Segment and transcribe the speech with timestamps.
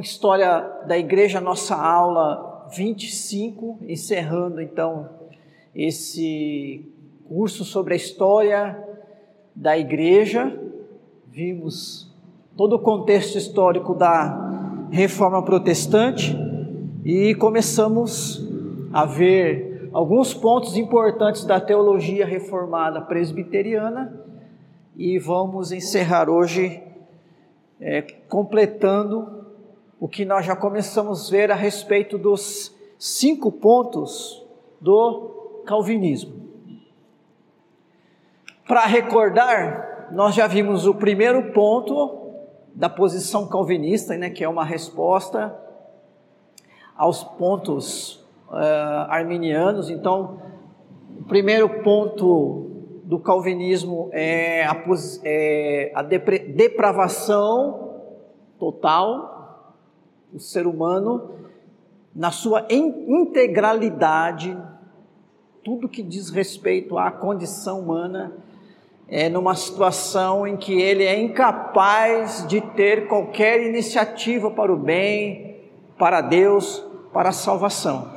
[0.00, 5.10] História da igreja, nossa aula 25, encerrando então
[5.74, 6.90] esse
[7.28, 8.82] curso sobre a história
[9.54, 10.58] da igreja.
[11.28, 12.10] Vimos
[12.56, 16.34] todo o contexto histórico da reforma protestante
[17.04, 18.42] e começamos
[18.92, 24.18] a ver alguns pontos importantes da teologia reformada presbiteriana
[24.96, 26.82] e vamos encerrar hoje
[27.78, 29.39] é, completando
[30.00, 34.42] o que nós já começamos a ver a respeito dos cinco pontos
[34.80, 36.40] do calvinismo.
[38.66, 42.18] Para recordar, nós já vimos o primeiro ponto
[42.74, 45.54] da posição calvinista, né, que é uma resposta
[46.96, 48.14] aos pontos
[48.48, 49.90] uh, arminianos.
[49.90, 50.40] Então,
[51.18, 52.70] o primeiro ponto
[53.04, 54.76] do calvinismo é a,
[55.24, 57.98] é a depravação
[58.58, 59.39] total,
[60.32, 61.30] o ser humano,
[62.14, 64.56] na sua integralidade,
[65.64, 68.32] tudo que diz respeito à condição humana,
[69.08, 75.56] é numa situação em que ele é incapaz de ter qualquer iniciativa para o bem,
[75.98, 78.08] para Deus, para a salvação.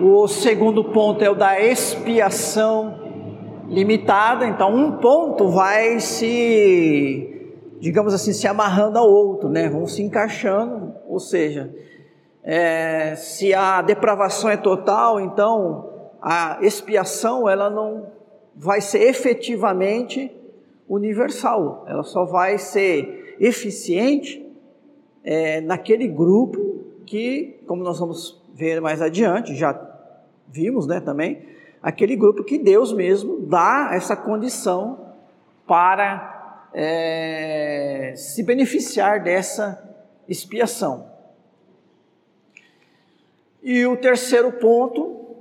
[0.00, 3.08] O segundo ponto é o da expiação
[3.68, 4.46] limitada.
[4.46, 7.37] Então, um ponto vai se,
[7.80, 9.68] digamos assim, se amarrando ao outro, né?
[9.68, 10.94] Vão se encaixando.
[11.06, 11.74] Ou seja,
[12.42, 15.90] é, se a depravação é total, então
[16.20, 18.06] a expiação ela não
[18.54, 20.30] vai ser efetivamente
[20.88, 21.84] universal.
[21.86, 24.44] Ela só vai ser eficiente
[25.22, 29.78] é, naquele grupo que, como nós vamos ver mais adiante, já
[30.48, 31.46] vimos né, também,
[31.82, 34.98] aquele grupo que Deus mesmo dá essa condição
[35.66, 36.37] para
[36.80, 39.82] é, se beneficiar dessa
[40.28, 41.10] expiação.
[43.60, 45.34] E o terceiro ponto,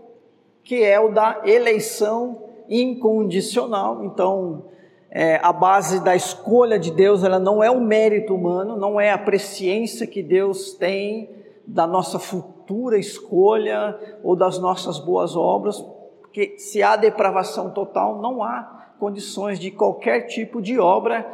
[0.63, 4.03] que é o da eleição incondicional.
[4.03, 4.65] Então,
[5.11, 9.11] é, a base da escolha de Deus, ela não é o mérito humano, não é
[9.11, 11.29] a presciência que Deus tem
[11.67, 15.79] da nossa futura escolha ou das nossas boas obras,
[16.19, 21.25] porque se há depravação total, não há condições de qualquer tipo de obra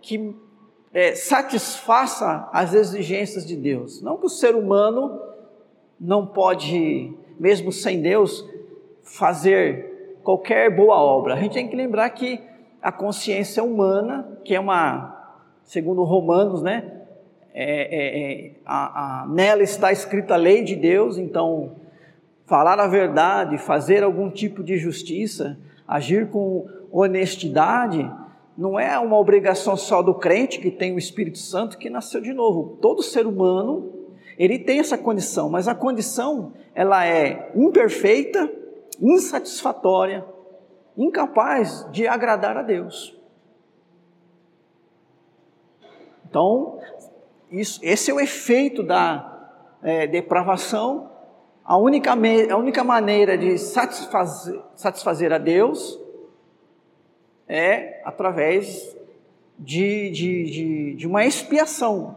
[0.00, 0.34] que
[0.92, 4.02] é, satisfaça as exigências de Deus.
[4.02, 5.20] Não que o ser humano
[6.00, 8.44] não pode, mesmo sem Deus,
[9.02, 11.34] fazer qualquer boa obra.
[11.34, 12.40] A gente tem que lembrar que
[12.82, 17.00] a consciência humana, que é uma, segundo Romanos, né,
[17.52, 21.72] é, é, é, a, a, nela está escrita a lei de Deus, então
[22.46, 28.10] falar a verdade, fazer algum tipo de justiça, agir com honestidade,
[28.56, 32.32] não é uma obrigação só do crente que tem o Espírito Santo que nasceu de
[32.32, 32.76] novo.
[32.80, 33.90] Todo ser humano,
[34.36, 38.50] ele tem essa condição, mas a condição, ela é imperfeita,
[39.00, 40.24] insatisfatória,
[40.96, 43.16] incapaz de agradar a Deus.
[46.28, 46.78] Então,
[47.50, 49.50] isso, esse é o efeito da
[49.82, 51.10] é, depravação.
[51.64, 55.98] A única, a única maneira de satisfazer, satisfazer a Deus
[57.50, 58.96] é através
[59.58, 62.16] de, de, de, de uma expiação.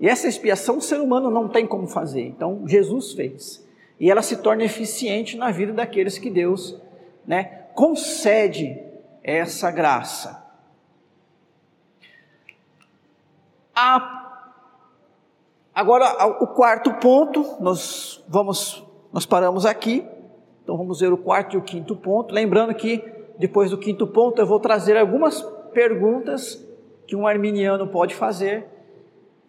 [0.00, 2.22] E essa expiação o ser humano não tem como fazer.
[2.22, 3.64] Então, Jesus fez.
[4.00, 6.76] E ela se torna eficiente na vida daqueles que Deus
[7.24, 8.76] né, concede
[9.22, 10.44] essa graça.
[13.74, 14.16] A
[15.78, 20.04] Agora, o quarto ponto, nós vamos, nós paramos aqui.
[20.64, 22.34] Então vamos ver o quarto e o quinto ponto.
[22.34, 22.98] Lembrando que
[23.38, 26.66] depois do quinto ponto eu vou trazer algumas perguntas
[27.06, 28.66] que um arminiano pode fazer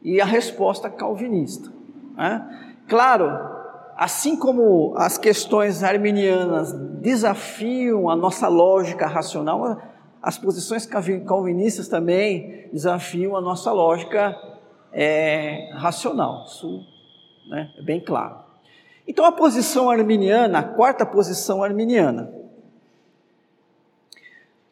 [0.02, 1.72] e a resposta calvinista.
[2.16, 2.76] Né?
[2.88, 3.26] Claro,
[3.98, 6.72] assim como as questões arminianas
[7.02, 9.82] desafiam a nossa lógica racional,
[10.22, 14.36] as posições calvinistas também desafiam a nossa lógica
[14.92, 16.86] é racional, isso
[17.50, 18.38] né, é bem claro.
[19.08, 22.39] Então a posição arminiana, a quarta posição arminiana.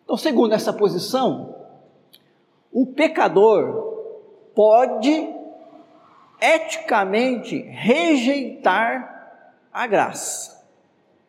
[0.07, 1.53] Então, segundo essa posição,
[2.71, 5.35] o pecador pode
[6.39, 10.65] eticamente rejeitar a graça.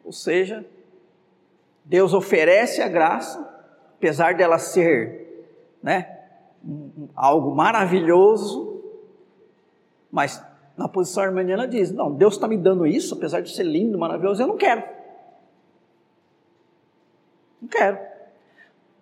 [0.05, 0.65] Ou seja,
[1.85, 3.53] Deus oferece a graça,
[3.97, 6.17] apesar dela ser né,
[7.17, 8.81] algo maravilhoso,
[10.09, 10.41] mas
[10.77, 14.41] na posição arminiana diz: não, Deus está me dando isso, apesar de ser lindo, maravilhoso,
[14.41, 14.85] eu não quero.
[17.61, 18.08] Não quero.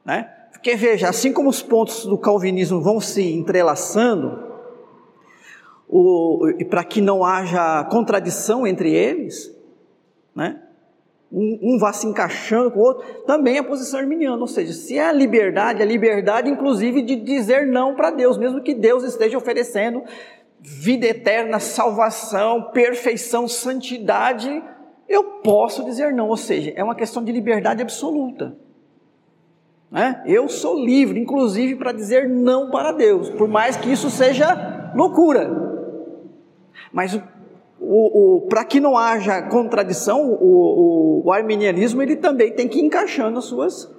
[0.06, 0.30] Né?
[0.52, 4.46] Porque veja, assim como os pontos do calvinismo vão se entrelaçando,
[6.70, 9.54] para que não haja contradição entre eles,
[10.34, 10.62] né?
[11.30, 14.72] Um, um vá se encaixando com o outro, também é a posição arminiana, ou seja,
[14.72, 19.02] se é a liberdade, a liberdade inclusive de dizer não para Deus, mesmo que Deus
[19.02, 20.04] esteja oferecendo
[20.60, 24.62] vida eterna, salvação, perfeição, santidade,
[25.08, 28.56] eu posso dizer não, ou seja, é uma questão de liberdade absoluta.
[29.90, 30.22] Né?
[30.26, 35.48] Eu sou livre, inclusive, para dizer não para Deus, por mais que isso seja loucura.
[36.92, 37.14] Mas
[37.78, 42.84] o, o, para que não haja contradição, o, o, arminianismo ele também tem que ir
[42.84, 43.92] encaixando as suas,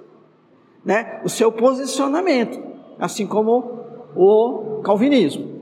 [0.84, 2.60] né, o seu posicionamento,
[2.98, 3.78] assim como
[4.16, 5.58] o calvinismo.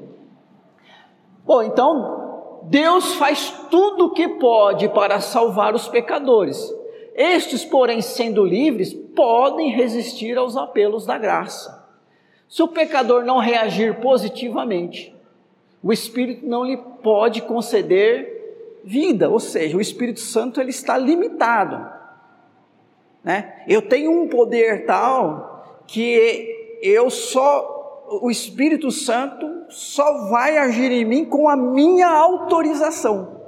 [1.45, 6.75] Bom, então Deus faz tudo o que pode para salvar os pecadores.
[7.17, 11.89] Estes, porém, sendo livres, podem resistir aos apelos da graça.
[12.47, 15.17] Se o pecador não reagir positivamente,
[15.83, 21.91] o Espírito não lhe pode conceder vida, ou seja, o Espírito Santo ele está limitado.
[23.25, 23.65] Né?
[23.67, 31.05] Eu tenho um poder tal que eu só, o Espírito Santo só vai agir em
[31.05, 33.41] mim com a minha autorização.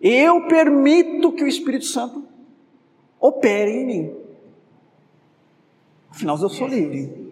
[0.00, 2.25] Eu permito que o Espírito Santo
[3.20, 4.14] opere em mim.
[6.10, 7.26] Afinal, eu sou livre.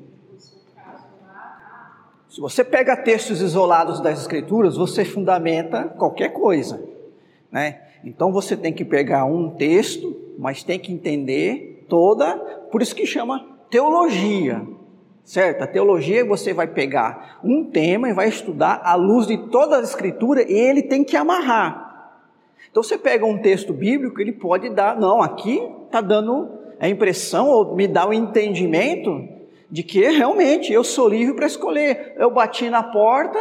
[2.29, 6.83] Se você pega textos isolados das Escrituras, você fundamenta qualquer coisa,
[7.51, 7.81] né?
[8.05, 12.37] Então você tem que pegar um texto, mas tem que entender toda,
[12.73, 14.67] por isso que chama teologia,
[15.23, 15.63] certo?
[15.63, 19.83] A teologia você vai pegar um tema e vai estudar à luz de toda a
[19.83, 21.84] Escritura e ele tem que amarrar.
[22.75, 26.51] Então você pega um texto bíblico, ele pode dar, não, aqui está dando
[26.81, 29.29] a impressão ou me dá o entendimento
[29.71, 32.15] de que realmente eu sou livre para escolher.
[32.17, 33.39] Eu bati na porta,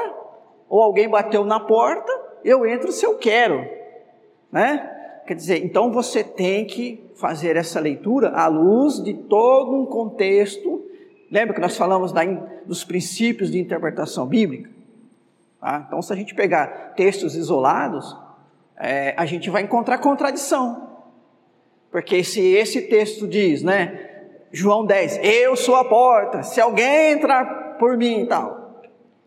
[0.69, 2.11] ou alguém bateu na porta,
[2.45, 3.67] eu entro se eu quero,
[4.51, 4.87] né?
[5.25, 10.85] Quer dizer, então você tem que fazer essa leitura à luz de todo um contexto.
[11.31, 12.23] Lembra que nós falamos da,
[12.67, 14.69] dos princípios de interpretação bíblica?
[15.59, 15.85] Tá?
[15.87, 18.15] Então, se a gente pegar textos isolados,
[18.83, 20.89] é, a gente vai encontrar contradição.
[21.89, 24.09] Porque se esse texto diz, né?
[24.51, 28.63] João 10, eu sou a porta, se alguém entrar por mim e tal.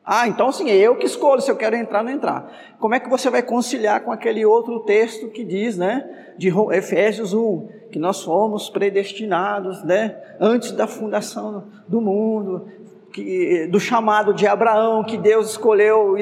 [0.04, 2.76] Ah, então sim, eu que escolho se eu quero entrar ou não entrar.
[2.78, 7.34] Como é que você vai conciliar com aquele outro texto que diz, né, de Efésios
[7.34, 12.68] 1, que nós fomos predestinados, né, antes da fundação do mundo,
[13.16, 16.16] que, do chamado de Abraão, que Deus escolheu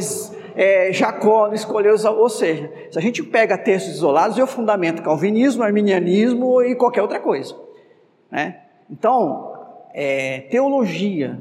[0.55, 5.65] é, Jacó, não escolheu, ou seja, se a gente pega textos isolados, eu fundamento calvinismo,
[5.65, 7.57] arminianismo e qualquer outra coisa,
[8.31, 8.61] né?
[8.89, 9.53] Então,
[9.93, 11.41] é, teologia.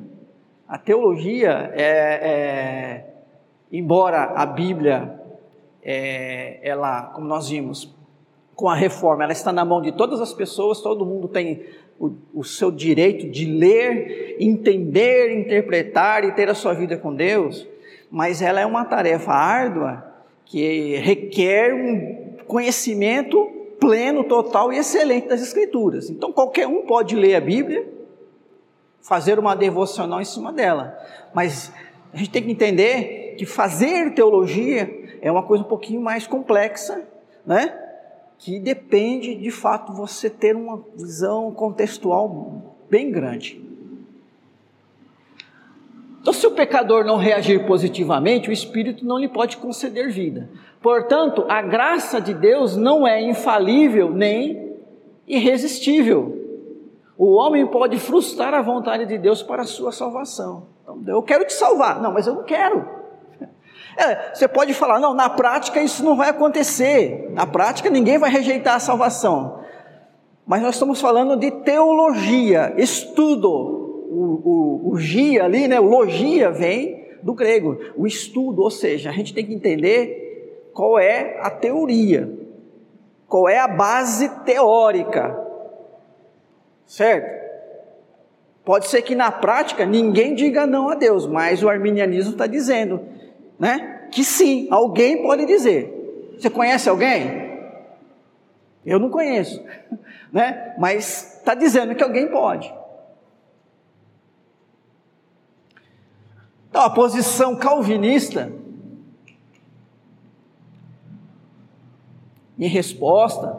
[0.68, 3.06] A teologia é, é
[3.72, 5.20] embora a Bíblia,
[5.84, 7.96] é, ela, como nós vimos,
[8.56, 11.64] com a reforma, ela está na mão de todas as pessoas, todo mundo tem
[12.00, 17.68] o, o seu direito de ler, entender, interpretar e ter a sua vida com Deus,
[18.12, 20.06] mas ela é uma tarefa árdua
[20.46, 23.50] que requer um conhecimento
[23.80, 26.10] pleno, total e excelente das Escrituras.
[26.10, 27.88] Então qualquer um pode ler a Bíblia,
[29.02, 30.98] fazer uma devocional em cima dela,
[31.34, 31.74] mas
[32.14, 37.02] a gente tem que entender que fazer teologia é uma coisa um pouquinho mais complexa,
[37.46, 37.83] né?
[38.44, 43.64] Que depende de fato você ter uma visão contextual bem grande.
[46.20, 50.50] Então, se o pecador não reagir positivamente, o Espírito não lhe pode conceder vida.
[50.82, 54.74] Portanto, a graça de Deus não é infalível nem
[55.26, 56.38] irresistível.
[57.18, 60.68] O homem pode frustrar a vontade de Deus para a sua salvação.
[60.84, 62.02] Então, eu quero te salvar.
[62.02, 62.86] Não, mas eu não quero.
[63.98, 67.30] É, você pode falar, não, na prática isso não vai acontecer.
[67.32, 69.64] Na prática ninguém vai rejeitar a salvação.
[70.46, 76.52] Mas nós estamos falando de teologia, estudo, o, o, o gia ali, né, o logia
[76.52, 81.50] vem do grego, o estudo, ou seja, a gente tem que entender qual é a
[81.50, 82.30] teoria,
[83.28, 85.40] qual é a base teórica,
[86.86, 87.44] certo?
[88.66, 93.02] Pode ser que na prática ninguém diga não a Deus, mas o arminianismo está dizendo,
[93.60, 94.08] né?
[94.12, 96.34] Que sim, alguém pode dizer.
[96.38, 97.44] Você conhece alguém?
[98.86, 99.64] Eu não conheço,
[100.32, 100.76] né?
[100.78, 102.74] Mas está dizendo que alguém pode.
[106.70, 108.52] Então, a posição calvinista,
[112.58, 113.56] em resposta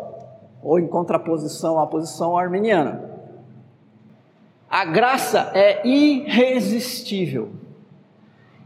[0.63, 3.09] ou em contraposição à posição arminiana,
[4.69, 7.53] a graça é irresistível.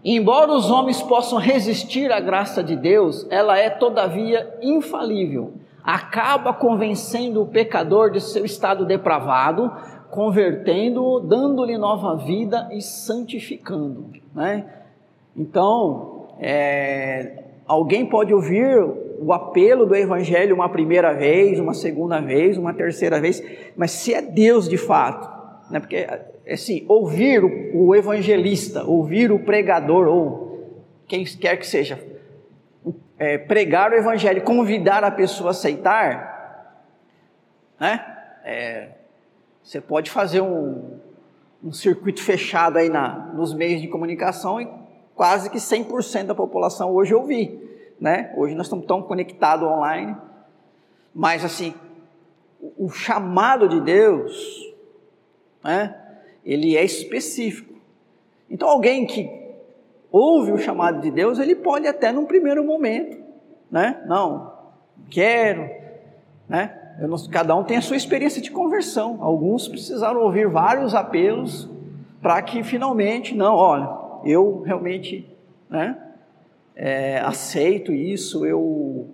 [0.05, 5.55] Embora os homens possam resistir à graça de Deus, ela é todavia infalível.
[5.83, 9.73] Acaba convencendo o pecador de seu estado depravado,
[10.11, 14.07] convertendo-o, dando-lhe nova vida e santificando.
[14.35, 14.65] Né?
[15.37, 18.81] Então, é, alguém pode ouvir
[19.21, 23.43] o apelo do Evangelho uma primeira vez, uma segunda vez, uma terceira vez,
[23.77, 25.38] mas se é Deus de fato,
[25.71, 25.81] né?
[25.81, 26.07] porque
[26.49, 30.49] assim, ouvir o, o evangelista, ouvir o pregador, ou
[31.07, 31.99] quem quer que seja,
[33.19, 36.39] é, pregar o evangelho, convidar a pessoa a aceitar,
[37.79, 38.05] né?
[38.45, 38.89] É,
[39.63, 40.99] você pode fazer um,
[41.63, 44.69] um circuito fechado aí na, nos meios de comunicação e
[45.15, 48.33] quase que 100% da população hoje ouvir, né?
[48.37, 50.17] Hoje nós estamos tão conectados online,
[51.15, 51.75] mas assim,
[52.61, 54.68] o, o chamado de Deus,
[55.63, 55.95] né?
[56.45, 57.75] Ele é específico.
[58.51, 59.31] Então alguém que
[60.11, 63.19] ouve o chamado de Deus, ele pode até num primeiro momento,
[63.71, 64.03] né?
[64.07, 64.53] Não,
[65.11, 65.69] quero,
[66.49, 66.75] né?
[67.01, 69.19] Não, cada um tem a sua experiência de conversão.
[69.21, 71.69] Alguns precisaram ouvir vários apelos
[72.21, 73.89] para que finalmente, não, olha,
[74.25, 75.29] eu realmente,
[75.69, 75.97] né?
[76.75, 79.09] É, aceito isso, eu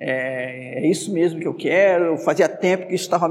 [0.00, 2.04] é, é, isso mesmo que eu quero.
[2.04, 3.28] Eu fazia tempo que isso estava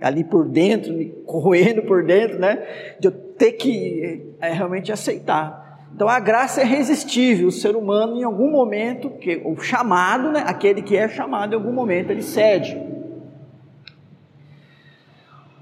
[0.00, 2.66] ali por dentro, me corroendo por dentro, né?
[2.98, 5.88] De eu ter que é, realmente aceitar.
[5.94, 7.48] Então a graça é irresistível.
[7.48, 10.42] O ser humano, em algum momento, que o chamado, né?
[10.46, 12.80] Aquele que é chamado, em algum momento ele cede.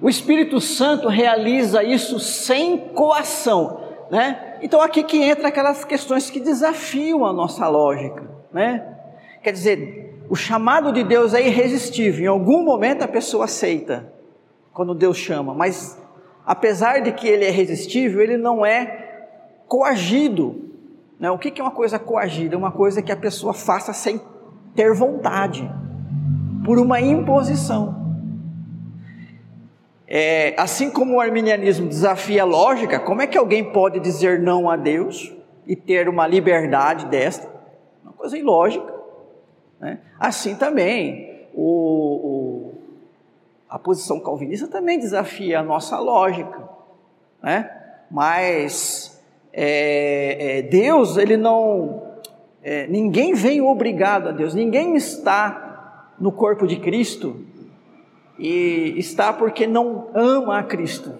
[0.00, 4.58] O Espírito Santo realiza isso sem coação, né?
[4.62, 8.93] Então aqui que entra aquelas questões que desafiam a nossa lógica, né?
[9.44, 12.24] Quer dizer, o chamado de Deus é irresistível.
[12.24, 14.10] Em algum momento a pessoa aceita
[14.72, 16.00] quando Deus chama, mas
[16.46, 19.26] apesar de que ele é irresistível, ele não é
[19.68, 20.70] coagido.
[21.20, 21.30] Né?
[21.30, 22.54] O que é uma coisa coagida?
[22.54, 24.18] É uma coisa que a pessoa faça sem
[24.74, 25.70] ter vontade,
[26.64, 28.02] por uma imposição.
[30.08, 34.70] É, assim como o arminianismo desafia a lógica, como é que alguém pode dizer não
[34.70, 35.32] a Deus
[35.66, 37.46] e ter uma liberdade desta?
[38.02, 38.93] Uma coisa ilógica.
[39.84, 39.98] Né?
[40.18, 42.74] Assim também, o, o,
[43.68, 46.58] a posição calvinista também desafia a nossa lógica,
[47.42, 47.70] né?
[48.10, 49.22] mas
[49.52, 52.02] é, é, Deus, ele não.
[52.62, 57.44] É, ninguém vem obrigado a Deus, ninguém está no corpo de Cristo
[58.38, 61.12] e está porque não ama a Cristo,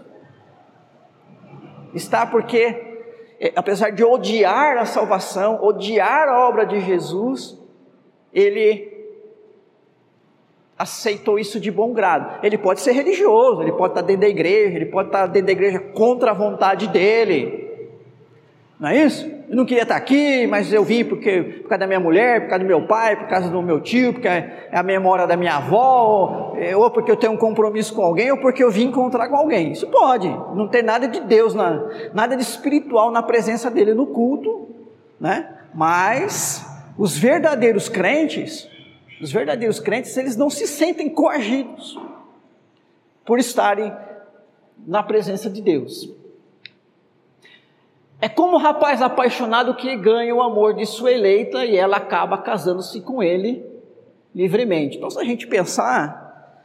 [1.93, 3.03] está porque,
[3.39, 7.63] é, apesar de odiar a salvação, odiar a obra de Jesus,
[8.35, 8.93] ele
[10.79, 12.41] aceitou isso de bom grado.
[12.43, 15.53] Ele pode ser religioso, ele pode estar dentro da igreja, ele pode estar dentro da
[15.53, 17.63] igreja contra a vontade dele.
[18.79, 19.33] Não é isso?
[19.49, 22.49] Eu não queria estar aqui, mas eu vim porque, por causa da minha mulher, por
[22.49, 25.57] causa do meu pai, por causa do meu tio, porque é a memória da minha
[25.57, 29.29] avó, é, ou porque eu tenho um compromisso com alguém, ou porque eu vim encontrar
[29.29, 29.71] com alguém.
[29.71, 30.29] Isso pode.
[30.29, 34.69] Não tem nada de Deus, nada de espiritual na presença dele no culto,
[35.21, 35.49] né?
[35.73, 38.69] Mas os verdadeiros crentes,
[39.21, 41.99] os verdadeiros crentes, eles não se sentem coagidos
[43.25, 43.93] por estarem
[44.87, 46.11] na presença de Deus.
[48.21, 52.39] É como o rapaz apaixonado que ganha o amor de sua eleita e ela acaba
[52.39, 53.65] casando-se com ele
[54.35, 54.97] livremente.
[54.97, 56.63] Então, se a gente pensar,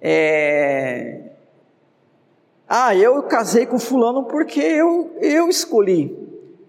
[0.00, 1.30] é...
[2.68, 6.25] ah, eu casei com fulano porque eu, eu escolhi.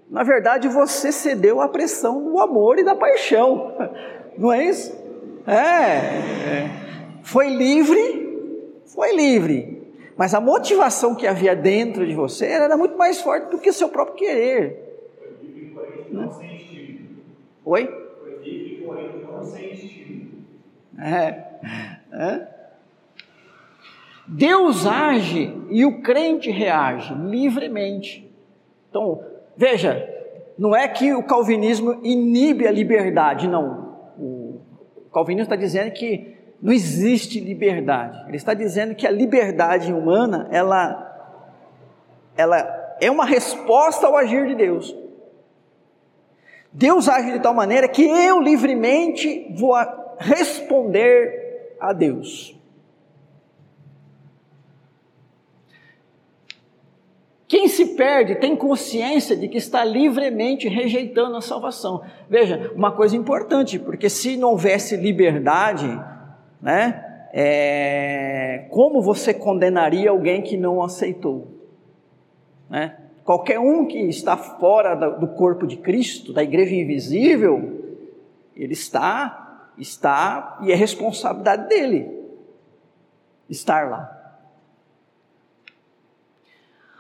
[0.10, 3.76] Na verdade, você cedeu à pressão do amor e da paixão,
[4.38, 4.96] não é isso?
[5.46, 6.70] É, é.
[7.24, 13.22] foi livre, foi livre, mas a motivação que havia dentro de você era muito mais
[13.22, 14.88] forte do que o seu próprio querer.
[16.10, 16.30] Né?
[17.66, 17.84] Oi?
[17.84, 19.44] Não
[21.00, 21.46] É.
[22.14, 22.48] é.
[24.28, 28.30] Deus age e o crente reage livremente.
[28.90, 29.24] Então,
[29.58, 30.08] Veja,
[30.58, 33.96] não é que o calvinismo inibe a liberdade, não.
[34.18, 38.24] O calvinismo está dizendo que não existe liberdade.
[38.28, 41.36] Ele está dizendo que a liberdade humana, ela,
[42.36, 44.96] ela é uma resposta ao agir de Deus.
[46.72, 49.76] Deus age de tal maneira que eu livremente vou
[50.20, 52.57] responder a Deus.
[57.48, 62.02] Quem se perde tem consciência de que está livremente rejeitando a salvação.
[62.30, 65.88] Veja, uma coisa importante, porque se não houvesse liberdade,
[66.62, 71.48] né, é, como você condenaria alguém que não aceitou?
[72.70, 72.98] Né?
[73.24, 77.82] Qualquer um que está fora do corpo de Cristo, da igreja invisível,
[78.56, 82.10] ele está, está, e é responsabilidade dele
[83.50, 84.17] estar lá.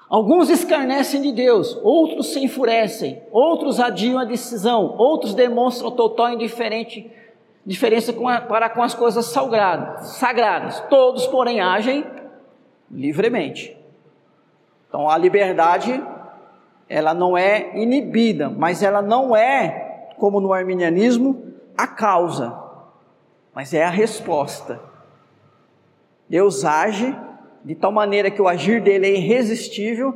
[0.09, 7.11] Alguns escarnecem de Deus, outros se enfurecem, outros adiam a decisão, outros demonstram total indiferente,
[7.65, 10.79] diferença com a, para com as coisas sagradas, sagradas.
[10.89, 12.05] Todos, porém, agem
[12.89, 13.77] livremente.
[14.87, 16.01] Então, a liberdade
[16.87, 22.57] ela não é inibida, mas ela não é, como no arminianismo, a causa,
[23.53, 24.79] mas é a resposta.
[26.29, 27.13] Deus age
[27.67, 30.15] de tal maneira que o agir dele é irresistível,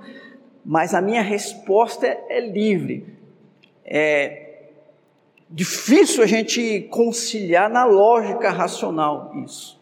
[0.65, 3.13] mas a minha resposta é livre.
[3.83, 4.69] É
[5.49, 9.77] difícil a gente conciliar na lógica racional isso,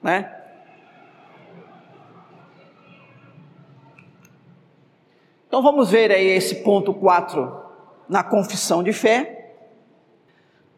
[0.00, 0.32] né?
[5.48, 7.52] Então vamos ver aí esse ponto 4
[8.08, 9.56] na confissão de fé.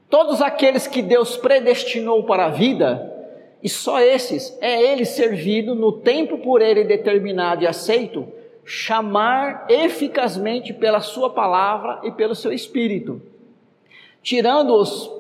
[0.09, 3.18] Todos aqueles que Deus predestinou para a vida,
[3.63, 8.29] e só esses é ele servido no tempo por ele determinado e aceito,
[8.65, 13.21] chamar eficazmente pela sua palavra e pelo seu espírito,
[14.23, 15.11] tirando-os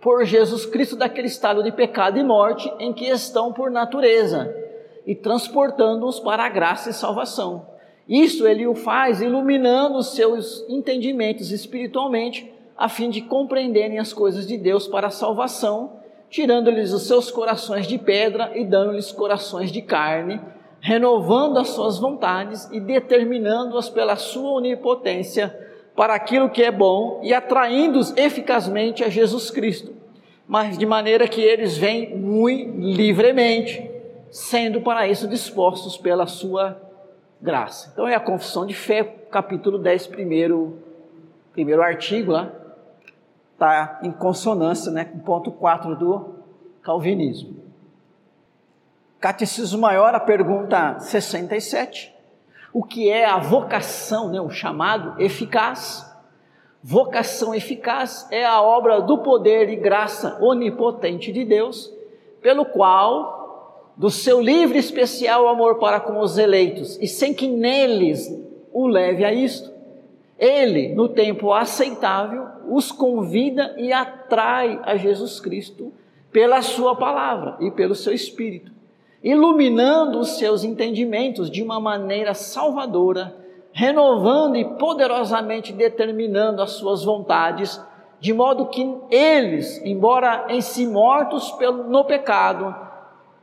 [0.00, 4.54] por Jesus Cristo daquele estado de pecado e morte em que estão por natureza
[5.06, 7.66] e transportando-os para a graça e salvação.
[8.08, 14.46] Isso ele o faz iluminando os seus entendimentos espiritualmente, a fim de compreenderem as coisas
[14.46, 15.99] de Deus para a salvação,
[16.30, 20.40] tirando-lhes os seus corações de pedra e dando-lhes corações de carne,
[20.80, 25.54] renovando as suas vontades e determinando-as pela sua onipotência
[25.94, 29.92] para aquilo que é bom e atraindo-os eficazmente a Jesus Cristo,
[30.46, 33.90] mas de maneira que eles vêm muito livremente,
[34.30, 36.80] sendo para isso dispostos pela sua
[37.42, 37.90] graça.
[37.92, 40.78] Então é a confissão de fé, capítulo 10, primeiro,
[41.52, 42.52] primeiro artigo lá,
[43.60, 46.36] está em consonância né, com o ponto 4 do
[46.82, 47.56] calvinismo.
[49.20, 52.10] Catecismo Maior, a pergunta 67.
[52.72, 56.10] O que é a vocação, né, o chamado eficaz?
[56.82, 61.92] Vocação eficaz é a obra do poder e graça onipotente de Deus,
[62.40, 67.46] pelo qual do seu livre e especial amor para com os eleitos, e sem que
[67.46, 68.26] neles
[68.72, 69.70] o leve a isto,
[70.40, 75.92] ele, no tempo aceitável, os convida e atrai a Jesus Cristo
[76.32, 78.72] pela sua palavra e pelo seu espírito,
[79.22, 83.36] iluminando os seus entendimentos de uma maneira salvadora,
[83.70, 87.78] renovando e poderosamente determinando as suas vontades,
[88.18, 92.74] de modo que eles, embora em si mortos pelo, no pecado,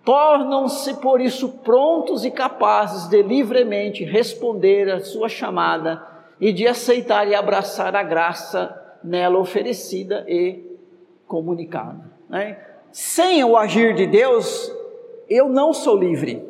[0.03, 7.28] tornam-se por isso prontos e capazes de livremente responder à sua chamada e de aceitar
[7.28, 10.63] e abraçar a graça nela oferecida e
[11.28, 12.12] comunicada.
[12.30, 12.58] Né?
[12.91, 14.71] Sem o agir de Deus,
[15.30, 16.45] eu não sou livre.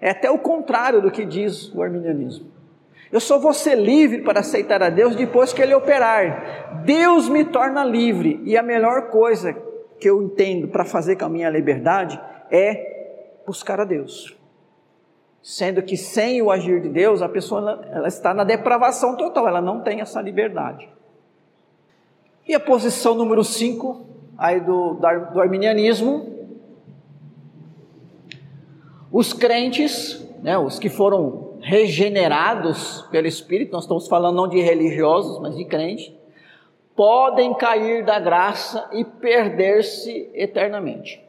[0.00, 2.52] É até o contrário do que diz o arminianismo.
[3.10, 6.82] Eu só vou ser livre para aceitar a Deus depois que Ele operar.
[6.84, 9.56] Deus me torna livre e a melhor coisa
[10.00, 14.33] que eu entendo para fazer com a minha liberdade é buscar a Deus.
[15.44, 19.60] Sendo que sem o agir de Deus, a pessoa ela está na depravação total, ela
[19.60, 20.88] não tem essa liberdade.
[22.48, 24.06] E a posição número 5,
[24.38, 26.48] aí do, do arminianismo,
[29.12, 35.38] os crentes, né, os que foram regenerados pelo Espírito, nós estamos falando não de religiosos,
[35.42, 36.10] mas de crentes,
[36.96, 41.22] podem cair da graça e perder-se eternamente.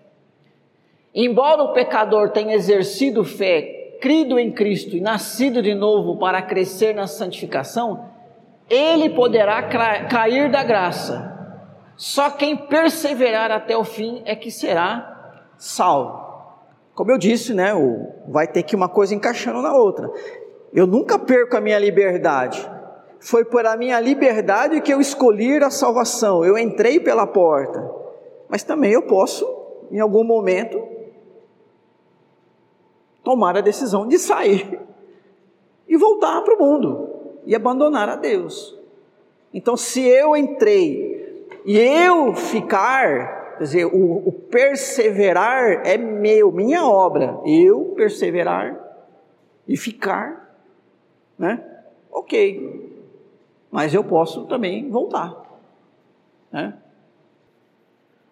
[1.13, 3.74] Embora o pecador tenha exercido fé,
[4.05, 8.05] crido em Cristo e nascido de novo para crescer na santificação,
[8.69, 9.63] ele poderá
[10.07, 11.33] cair da graça.
[11.97, 16.23] Só quem perseverar até o fim é que será salvo.
[16.93, 17.71] Como eu disse, né,
[18.27, 20.07] vai ter que uma coisa encaixando na outra.
[20.71, 22.63] Eu nunca perco a minha liberdade.
[23.19, 26.45] Foi por a minha liberdade que eu escolhi a salvação.
[26.45, 27.83] Eu entrei pela porta.
[28.47, 29.43] Mas também eu posso,
[29.91, 30.94] em algum momento,
[33.25, 34.79] tomar a decisão de sair
[35.89, 37.09] e voltar para o mundo
[37.45, 38.77] e abandonar a Deus.
[39.53, 46.85] Então, se eu entrei e eu ficar, quer dizer, o, o perseverar é meu, minha
[46.85, 48.79] obra, eu perseverar
[49.67, 50.55] e ficar,
[51.37, 51.63] né?
[52.11, 52.93] Ok,
[53.71, 55.35] mas eu posso também voltar,
[56.51, 56.77] né?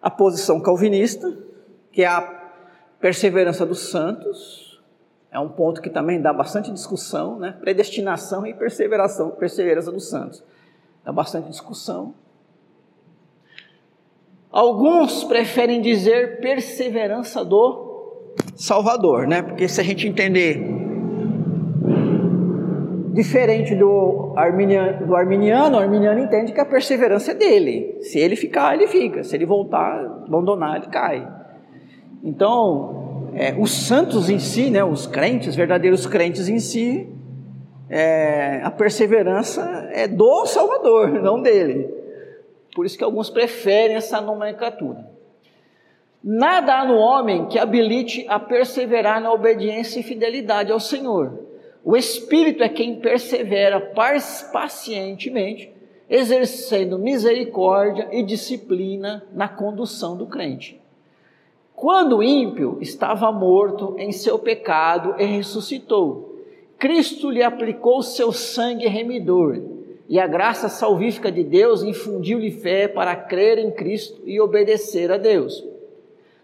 [0.00, 1.36] A posição calvinista,
[1.90, 2.20] que é a
[3.00, 4.63] perseverança dos santos,
[5.34, 7.56] É um ponto que também dá bastante discussão, né?
[7.60, 10.44] Predestinação e perseveração, perseverança dos santos.
[11.04, 12.14] Dá bastante discussão.
[14.48, 19.42] Alguns preferem dizer perseverança do Salvador, né?
[19.42, 20.64] Porque se a gente entender
[23.12, 27.98] diferente do arminiano, do arminiano, o arminiano entende que a perseverança é dele.
[28.02, 29.24] Se ele ficar, ele fica.
[29.24, 31.28] Se ele voltar, abandonar, ele cai.
[32.22, 33.03] Então,
[33.36, 37.08] é, os santos em si, né, os crentes, verdadeiros crentes em si,
[37.88, 41.92] é, a perseverança é do Salvador, não dele.
[42.74, 45.12] Por isso que alguns preferem essa nomenclatura.
[46.22, 51.38] Nada há no homem que habilite a perseverar na obediência e fidelidade ao Senhor.
[51.84, 53.78] O Espírito é quem persevera
[54.50, 55.70] pacientemente,
[56.08, 60.80] exercendo misericórdia e disciplina na condução do crente.
[61.74, 66.38] Quando o ímpio estava morto em seu pecado e ressuscitou,
[66.78, 69.60] Cristo lhe aplicou seu sangue remidor,
[70.08, 75.16] e a graça salvífica de Deus infundiu-lhe fé para crer em Cristo e obedecer a
[75.16, 75.64] Deus.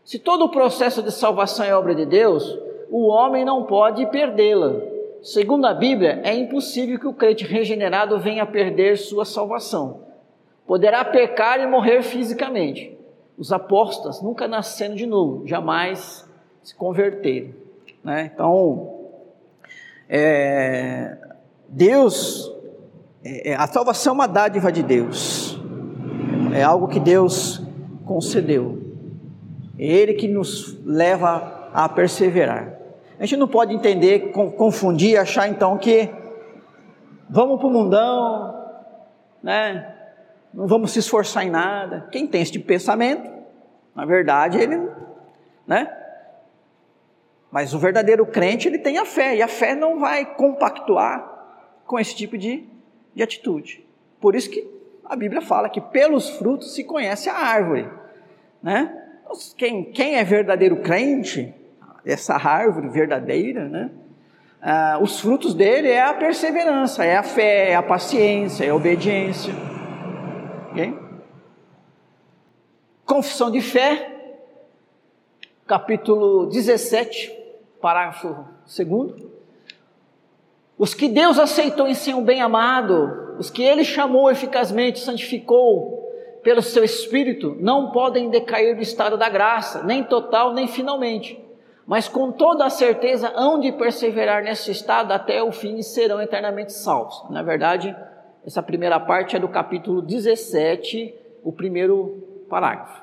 [0.04, 2.58] Se todo o processo de salvação é obra de Deus,
[2.90, 4.80] o homem não pode perdê-la.
[5.22, 10.00] Segundo a Bíblia, é impossível que o crente regenerado venha a perder sua salvação.
[10.66, 12.96] Poderá pecar e morrer fisicamente,
[13.40, 16.28] os apóstolos nunca nascendo de novo, jamais
[16.62, 17.54] se converteram.
[18.04, 18.30] Né?
[18.34, 18.98] Então,
[20.06, 21.16] é,
[21.66, 22.52] Deus,
[23.24, 25.58] é, é, a salvação é uma dádiva de Deus,
[26.54, 27.62] é algo que Deus
[28.04, 28.78] concedeu,
[29.78, 32.74] é Ele que nos leva a perseverar.
[33.18, 36.10] A gente não pode entender, confundir, achar então que
[37.28, 38.54] vamos para o mundão,
[39.42, 39.94] né?
[40.52, 42.08] Não vamos se esforçar em nada.
[42.10, 43.30] Quem tem esse pensamento,
[43.94, 44.76] na verdade, ele,
[45.66, 45.96] né?
[47.50, 51.28] Mas o verdadeiro crente, ele tem a fé, e a fé não vai compactuar
[51.86, 52.64] com esse tipo de,
[53.14, 53.84] de atitude.
[54.20, 54.68] Por isso que
[55.04, 57.88] a Bíblia fala que pelos frutos se conhece a árvore,
[58.62, 58.96] né?
[59.22, 61.52] Então, quem, quem é verdadeiro crente,
[62.04, 63.90] essa árvore verdadeira, né?
[64.62, 68.74] Ah, os frutos dele é a perseverança, é a fé, é a paciência, é a
[68.74, 69.69] obediência.
[70.70, 70.96] Okay?
[73.04, 74.38] Confissão de fé,
[75.66, 77.36] capítulo 17,
[77.80, 78.44] parágrafo
[78.76, 79.30] 2.
[80.78, 86.08] Os que Deus aceitou em ser um bem-amado, os que Ele chamou eficazmente, santificou
[86.42, 91.38] pelo seu Espírito, não podem decair do estado da graça, nem total, nem finalmente,
[91.84, 96.22] mas com toda a certeza hão de perseverar nesse estado até o fim e serão
[96.22, 97.28] eternamente salvos.
[97.28, 97.94] Na verdade,
[98.44, 103.02] essa primeira parte é do capítulo 17, o primeiro parágrafo.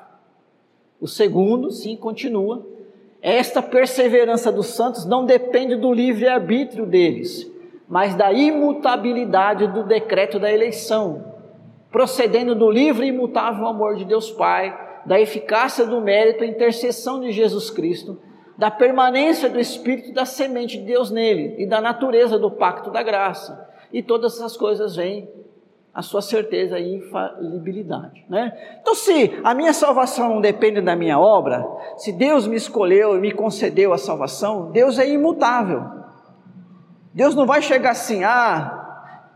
[1.00, 2.66] O segundo, sim, continua.
[3.22, 7.50] Esta perseverança dos santos não depende do livre-arbítrio deles,
[7.88, 11.24] mas da imutabilidade do decreto da eleição,
[11.90, 17.20] procedendo do livre e imutável amor de Deus Pai, da eficácia do mérito e intercessão
[17.20, 18.18] de Jesus Cristo,
[18.56, 23.04] da permanência do Espírito da semente de Deus nele e da natureza do pacto da
[23.04, 25.28] graça e todas essas coisas vêm
[25.98, 28.24] a sua certeza e infalibilidade.
[28.28, 28.56] Né?
[28.80, 33.32] Então, se a minha salvação depende da minha obra, se Deus me escolheu e me
[33.32, 35.82] concedeu a salvação, Deus é imutável.
[37.12, 38.78] Deus não vai chegar assim, ah,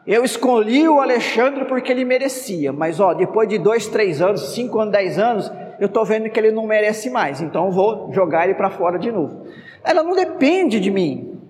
[0.06, 4.78] eu escolhi o Alexandre porque ele merecia, mas ó, depois de dois, três anos, cinco
[4.78, 8.54] anos, dez anos, eu estou vendo que ele não merece mais, então vou jogar ele
[8.54, 9.48] para fora de novo.
[9.82, 11.40] Ela não depende de mim,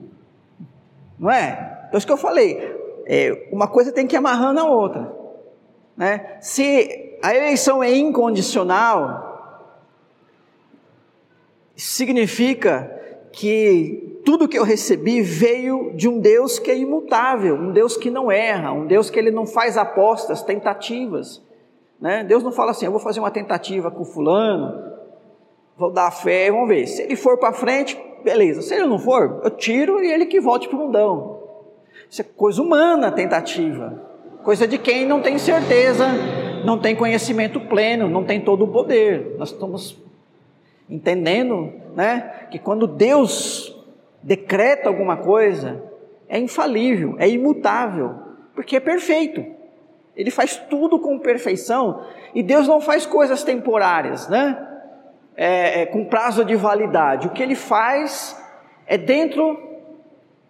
[1.19, 1.85] não é?
[1.89, 5.15] Então, isso que eu falei, é, uma coisa tem que ir amarrando a outra.
[5.97, 6.39] Né?
[6.41, 9.33] Se a eleição é incondicional,
[11.77, 13.01] significa
[13.33, 18.11] que tudo que eu recebi veio de um Deus que é imutável, um Deus que
[18.11, 21.43] não erra, um Deus que ele não faz apostas, tentativas.
[22.01, 22.25] Né?
[22.25, 24.93] Deus não fala assim, eu vou fazer uma tentativa com fulano,
[25.77, 26.87] vou dar fé, vamos ver.
[26.87, 28.63] Se ele for para frente, beleza.
[28.63, 31.42] Se ele não for, eu tiro e ele que volte para o mundão.
[32.13, 34.03] Isso é coisa humana, tentativa.
[34.45, 36.07] Coisa de quem não tem certeza,
[36.63, 39.35] não tem conhecimento pleno, não tem todo o poder.
[39.39, 39.97] Nós estamos
[40.91, 43.83] entendendo, né, que quando Deus
[44.23, 45.83] decreta alguma coisa,
[46.29, 48.15] é infalível, é imutável,
[48.55, 49.43] porque é perfeito.
[50.15, 54.69] Ele faz tudo com perfeição e Deus não faz coisas temporárias, né?
[55.35, 57.27] É, é, com prazo de validade.
[57.27, 58.39] O que ele faz
[58.87, 59.72] é dentro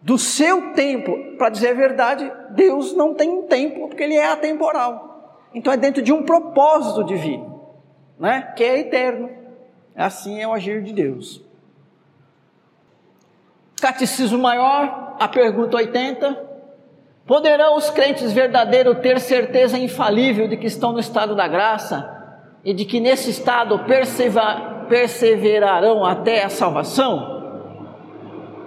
[0.03, 1.37] do seu tempo.
[1.39, 5.49] Para dizer a verdade, Deus não tem um tempo, porque Ele é atemporal.
[5.55, 7.71] Então é dentro de um propósito divino,
[8.19, 8.53] né?
[8.57, 9.31] que é eterno.
[9.95, 11.43] Assim é o agir de Deus.
[13.81, 16.51] Catecismo Maior, a pergunta 80.
[17.27, 22.11] Poderão os crentes verdadeiros ter certeza infalível de que estão no estado da graça
[22.65, 23.81] e de que nesse estado
[24.89, 27.32] perseverarão até a salvação?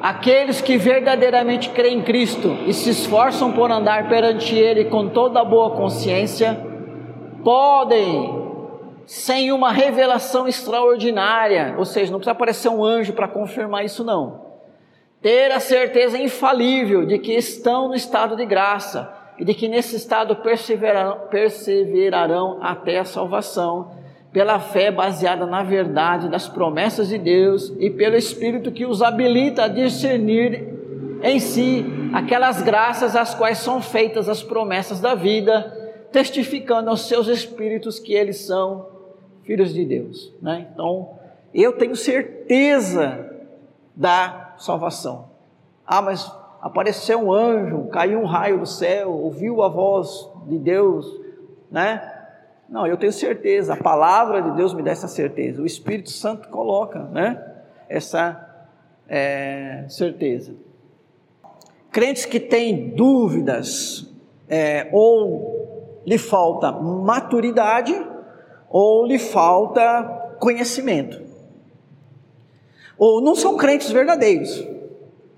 [0.05, 5.41] Aqueles que verdadeiramente creem em Cristo e se esforçam por andar perante Ele com toda
[5.41, 6.63] a boa consciência,
[7.43, 8.29] podem,
[9.07, 14.45] sem uma revelação extraordinária, ou seja, não precisa aparecer um anjo para confirmar isso, não,
[15.23, 19.95] ter a certeza infalível de que estão no estado de graça e de que nesse
[19.95, 24.04] estado perseverarão, perseverarão até a salvação
[24.35, 29.63] pela fé baseada na verdade das promessas de Deus e pelo Espírito que os habilita
[29.63, 30.75] a discernir
[31.23, 35.71] em si aquelas graças às quais são feitas as promessas da vida,
[36.11, 38.87] testificando aos seus espíritos que eles são
[39.43, 40.33] filhos de Deus.
[40.41, 40.67] Né?
[40.73, 41.11] Então,
[41.53, 43.31] eu tenho certeza
[43.95, 45.29] da salvação.
[45.87, 46.29] Ah, mas
[46.61, 51.09] apareceu um anjo, caiu um raio do céu, ouviu a voz de Deus,
[51.71, 52.14] né?
[52.67, 56.49] Não, eu tenho certeza, a palavra de Deus me dá essa certeza, o Espírito Santo
[56.49, 57.41] coloca né,
[57.87, 58.67] essa
[59.07, 60.53] é, certeza.
[61.91, 64.11] Crentes que têm dúvidas,
[64.49, 67.95] é, ou lhe falta maturidade,
[68.69, 70.03] ou lhe falta
[70.39, 71.21] conhecimento,
[72.97, 74.67] ou não são crentes verdadeiros,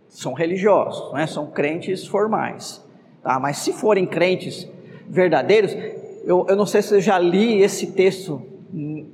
[0.08, 1.28] são religiosos, né?
[1.28, 2.84] são crentes formais,
[3.22, 3.40] tá?
[3.40, 4.68] mas se forem crentes
[5.08, 5.76] verdadeiros,
[6.28, 8.42] eu, eu não sei se eu já li esse texto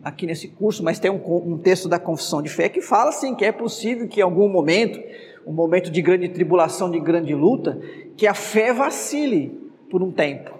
[0.03, 3.35] aqui nesse curso, mas tem um, um texto da Confissão de Fé que fala assim
[3.35, 4.99] que é possível que em algum momento,
[5.45, 7.79] um momento de grande tribulação, de grande luta,
[8.17, 9.55] que a fé vacile
[9.91, 10.55] por um tempo.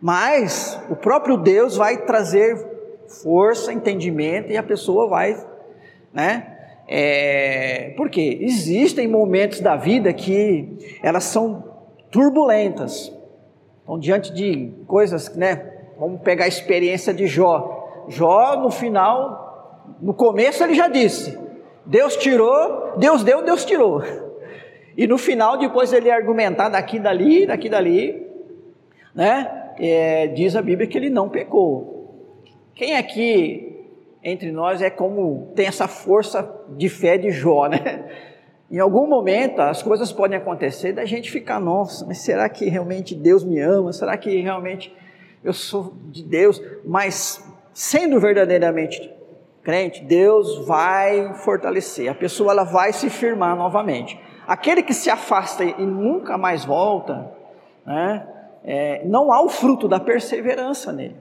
[0.00, 2.56] Mas o próprio Deus vai trazer
[3.22, 5.40] força, entendimento e a pessoa vai,
[6.12, 6.56] né?
[6.88, 11.62] É, porque existem momentos da vida que elas são
[12.10, 13.12] turbulentas,
[13.90, 15.68] então, diante de coisas, né?
[15.98, 18.04] Vamos pegar a experiência de Jó.
[18.06, 21.36] Jó, no final, no começo ele já disse:
[21.84, 24.00] Deus tirou, Deus deu, Deus tirou.
[24.96, 28.28] E no final, depois ele argumentar daqui, dali, daqui, dali,
[29.12, 29.72] né?
[29.80, 32.44] É, diz a Bíblia que ele não pecou.
[32.76, 33.88] Quem aqui
[34.22, 38.04] entre nós é como tem essa força de fé de Jó, né?
[38.70, 43.14] Em algum momento as coisas podem acontecer da gente ficar, nossa, mas será que realmente
[43.16, 43.92] Deus me ama?
[43.92, 44.94] Será que realmente
[45.42, 46.62] eu sou de Deus?
[46.84, 49.12] Mas sendo verdadeiramente
[49.64, 52.08] crente, Deus vai fortalecer.
[52.08, 54.18] A pessoa ela vai se firmar novamente.
[54.46, 57.30] Aquele que se afasta e nunca mais volta,
[57.84, 58.26] né,
[58.62, 61.16] é, não há o fruto da perseverança nele.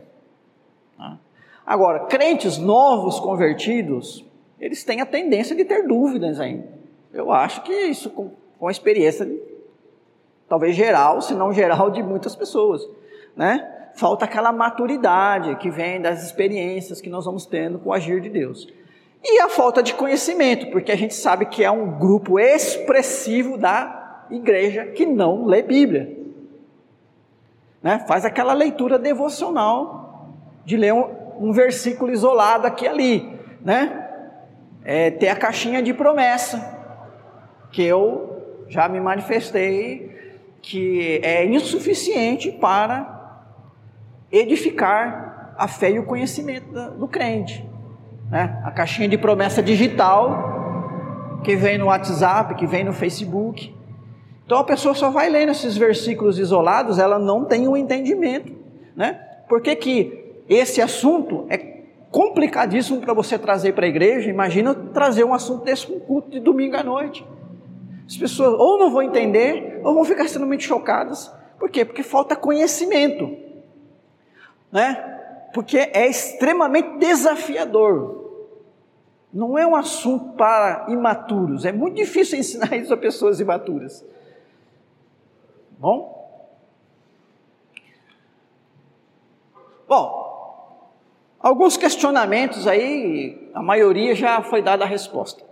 [0.98, 1.18] Tá?
[1.66, 4.26] Agora, crentes novos convertidos,
[4.60, 6.79] eles têm a tendência de ter dúvidas ainda.
[7.14, 9.30] Eu acho que isso, com, com a experiência,
[10.48, 12.88] talvez geral, se não geral, de muitas pessoas,
[13.36, 13.76] né?
[13.96, 18.30] Falta aquela maturidade que vem das experiências que nós vamos tendo com o agir de
[18.30, 18.68] Deus.
[19.24, 24.26] E a falta de conhecimento, porque a gente sabe que é um grupo expressivo da
[24.30, 26.18] igreja que não lê Bíblia.
[27.82, 28.00] Né?
[28.08, 30.30] Faz aquela leitura devocional
[30.64, 31.06] de ler um,
[31.40, 34.06] um versículo isolado aqui e ali, né?
[34.84, 36.79] É, ter a caixinha de promessa,
[37.72, 40.10] que eu já me manifestei
[40.62, 43.18] que é insuficiente para
[44.32, 47.66] edificar a fé e o conhecimento do crente.
[48.30, 48.62] Né?
[48.64, 53.76] A caixinha de promessa digital que vem no WhatsApp, que vem no Facebook.
[54.46, 58.54] Então a pessoa só vai lendo esses versículos isolados, ela não tem o um entendimento.
[58.96, 59.14] Né?
[59.48, 61.58] Por que, que esse assunto é
[62.12, 64.30] complicadíssimo para você trazer para a igreja?
[64.30, 67.26] Imagina trazer um assunto desse um culto de domingo à noite.
[68.10, 71.32] As pessoas ou não vão entender, ou vão ficar extremamente chocadas.
[71.60, 71.86] Por quê?
[71.86, 73.38] Porque falta conhecimento.
[74.72, 74.96] Né?
[75.54, 78.18] Porque é extremamente desafiador.
[79.32, 81.66] Não é um assunto para imaturos.
[81.66, 84.04] É muito difícil ensinar isso a pessoas imaturas.
[85.78, 86.18] Bom?
[89.88, 90.92] Bom,
[91.40, 95.49] alguns questionamentos aí, a maioria já foi dada a resposta.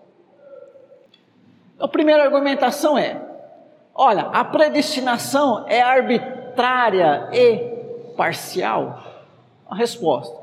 [1.79, 3.21] A primeira argumentação é:
[3.93, 9.03] olha, a predestinação é arbitrária e parcial?
[9.69, 10.35] A resposta: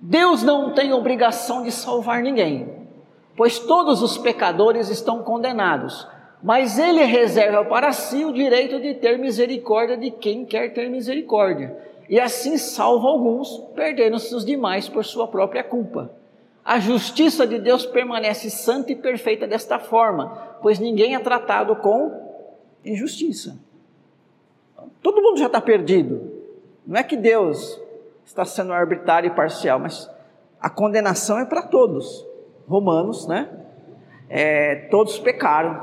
[0.00, 2.88] Deus não tem obrigação de salvar ninguém,
[3.36, 6.08] pois todos os pecadores estão condenados,
[6.42, 11.76] mas Ele reserva para si o direito de ter misericórdia de quem quer ter misericórdia,
[12.08, 16.10] e assim salva alguns, perdendo-se os demais por sua própria culpa.
[16.68, 22.12] A justiça de Deus permanece santa e perfeita desta forma, pois ninguém é tratado com
[22.84, 23.58] injustiça.
[25.02, 26.30] Todo mundo já está perdido.
[26.86, 27.80] Não é que Deus
[28.22, 30.10] está sendo arbitrário e parcial, mas
[30.60, 32.26] a condenação é para todos.
[32.68, 33.48] Romanos, né?
[34.28, 35.82] É, todos pecaram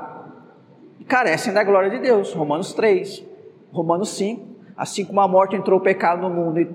[1.00, 2.32] e carecem da glória de Deus.
[2.32, 3.26] Romanos 3,
[3.74, 4.46] Romanos 5.
[4.78, 6.70] Assim como a morte entrou o pecado no mundo e,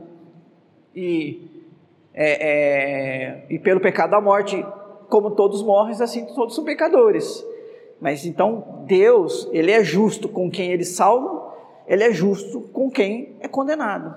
[0.96, 1.59] e,
[2.12, 4.64] é, é, e pelo pecado da morte,
[5.08, 7.44] como todos morrem, assim todos são pecadores.
[8.00, 11.54] Mas então Deus, ele é justo com quem ele salva,
[11.86, 14.14] ele é justo com quem é condenado.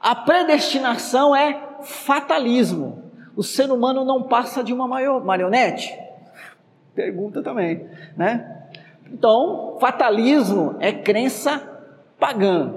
[0.00, 3.02] A predestinação é fatalismo.
[3.36, 4.86] O ser humano não passa de uma
[5.20, 5.96] marionete?
[6.94, 8.68] Pergunta também, né?
[9.12, 11.62] Então, fatalismo é crença
[12.18, 12.74] pagã,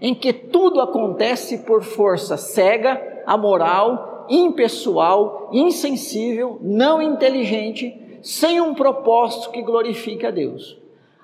[0.00, 9.50] em que tudo acontece por força cega, amoral, impessoal, insensível, não inteligente sem um propósito
[9.50, 10.78] que glorifique a Deus.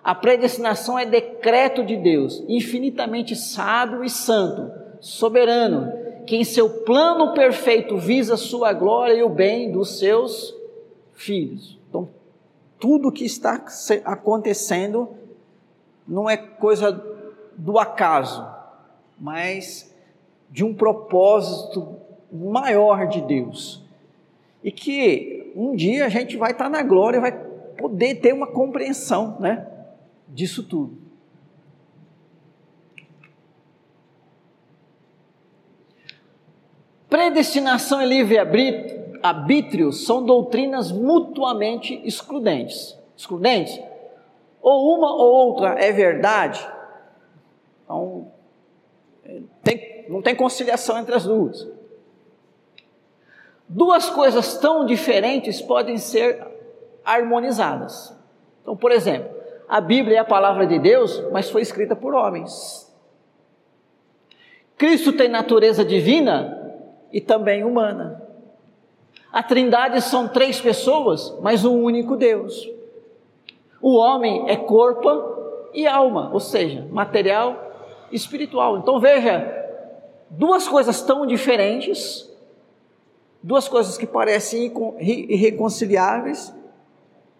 [0.05, 5.93] A predestinação é decreto de Deus, infinitamente sábio e santo, soberano,
[6.27, 10.55] que em seu plano perfeito visa a sua glória e o bem dos seus
[11.15, 11.79] filhos.
[11.88, 12.09] Então,
[12.81, 13.65] tudo que está
[14.05, 15.09] acontecendo
[16.07, 17.01] não é coisa
[17.57, 18.45] do acaso,
[19.19, 19.91] mas
[20.53, 21.97] de um propósito
[22.31, 23.83] maior de Deus.
[24.62, 29.41] E que um dia a gente vai estar na glória, vai poder ter uma compreensão,
[29.41, 29.67] né,
[30.29, 31.01] disso tudo.
[37.09, 42.97] Predestinação e livre-arbítrio são doutrinas mutuamente excludentes.
[43.17, 43.79] Excludentes?
[44.61, 46.67] Ou uma ou outra é verdade,
[47.85, 48.33] então,
[49.25, 49.41] é,
[50.09, 51.69] não tem conciliação entre as duas.
[53.69, 56.45] Duas coisas tão diferentes podem ser
[57.05, 58.15] harmonizadas.
[58.61, 59.31] Então, por exemplo,
[59.69, 62.93] a Bíblia é a palavra de Deus, mas foi escrita por homens.
[64.77, 66.75] Cristo tem natureza divina
[67.12, 68.23] e também humana.
[69.33, 72.69] A Trindade são três pessoas, mas um único Deus.
[73.81, 75.09] O homem é corpo
[75.73, 77.57] e alma, ou seja, material
[78.11, 78.77] e espiritual.
[78.77, 79.62] Então veja,
[80.33, 82.29] duas coisas tão diferentes,
[83.42, 86.55] duas coisas que parecem irreconciliáveis,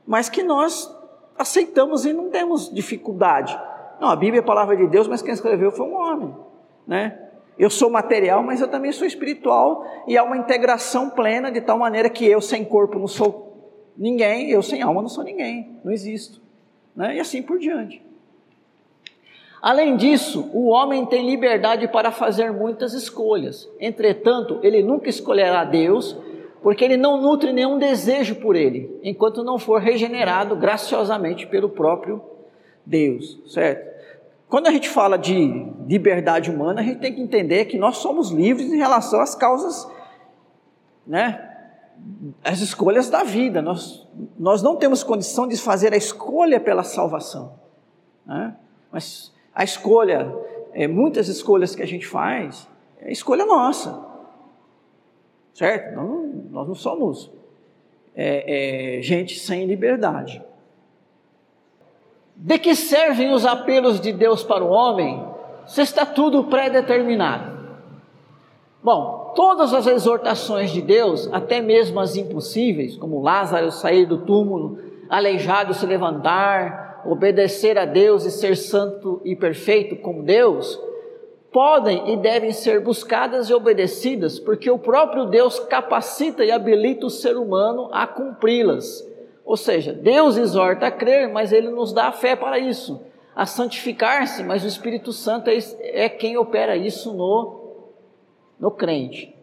[0.07, 0.95] mas que nós
[1.39, 3.59] aceitamos e não temos dificuldade.
[4.01, 6.35] Não, a Bíblia é a palavra de Deus, mas quem escreveu foi um homem,
[6.87, 7.19] né?
[7.59, 11.79] Eu sou material, mas eu também sou espiritual e há uma integração plena de tal
[11.79, 15.93] maneira que eu sem corpo não sou ninguém, eu sem alma não sou ninguém, não
[15.93, 16.43] existo,
[16.97, 17.17] né?
[17.17, 18.05] E assim por diante.
[19.63, 23.71] Além disso, o homem tem liberdade para fazer muitas escolhas.
[23.79, 26.19] Entretanto, ele nunca escolherá Deus,
[26.61, 32.21] porque ele não nutre nenhum desejo por ele, enquanto não for regenerado graciosamente pelo próprio
[32.85, 33.93] Deus, certo?
[34.49, 38.31] Quando a gente fala de liberdade humana, a gente tem que entender que nós somos
[38.31, 39.89] livres em relação às causas,
[41.07, 41.51] né?
[42.43, 43.63] As escolhas da vida.
[43.63, 47.55] Nós, nós não temos condição de fazer a escolha pela salvação,
[48.27, 48.57] né?
[48.91, 50.35] Mas a escolha,
[50.73, 52.69] é, muitas escolhas que a gente faz,
[53.01, 54.07] é escolha nossa.
[55.53, 55.95] Certo?
[55.95, 57.31] Nós não, nós não somos
[58.15, 60.43] é, é, gente sem liberdade.
[62.35, 65.25] De que servem os apelos de Deus para o homem
[65.67, 67.53] se está tudo pré-determinado?
[68.83, 74.79] Bom, todas as exortações de Deus, até mesmo as impossíveis, como Lázaro sair do túmulo,
[75.09, 80.81] aleijado se levantar, obedecer a Deus e ser santo e perfeito como Deus,
[81.53, 87.11] podem e devem ser buscadas e obedecidas, porque o próprio Deus capacita e habilita o
[87.11, 89.07] ser humano a cumpri-las.
[89.45, 93.03] Ou seja, Deus exorta a crer, mas Ele nos dá a fé para isso,
[93.35, 97.85] a santificar-se, mas o Espírito Santo é, é quem opera isso no,
[98.59, 99.35] no crente.